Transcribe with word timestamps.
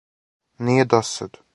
Није 0.69 0.89
до 0.95 1.05
сад. 1.15 1.43